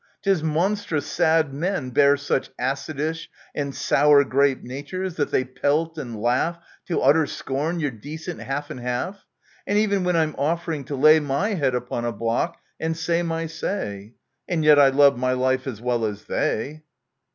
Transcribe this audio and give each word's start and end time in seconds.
'Tis 0.23 0.41
monstrous 0.41 1.05
sad 1.05 1.53
men 1.53 1.91
bear 1.91 2.17
such 2.17 2.49
acidish 2.57 3.27
And 3.53 3.75
sour 3.75 4.23
grape 4.23 4.63
natures, 4.63 5.13
that 5.17 5.29
they 5.29 5.43
pelt 5.43 5.99
and 5.99 6.19
laugh 6.19 6.57
To 6.87 7.01
utter 7.01 7.27
scorn 7.27 7.79
your 7.79 7.91
decent 7.91 8.41
half 8.41 8.71
and 8.71 8.79
half! 8.79 9.23
And 9.67 9.77
even 9.77 10.03
when 10.03 10.15
I'm 10.15 10.33
offering 10.39 10.85
to 10.85 10.95
lay 10.95 11.19
My 11.19 11.49
head 11.49 11.75
upon 11.75 12.03
a 12.05 12.11
block 12.11 12.59
and 12.79 12.97
say 12.97 13.21
my 13.21 13.45
say! 13.45 14.15
And 14.47 14.63
yet 14.65 14.79
I 14.79 14.87
love 14.87 15.19
my 15.19 15.33
life 15.33 15.67
as 15.67 15.79
well 15.81 16.03
as 16.05 16.23
they 16.23 16.81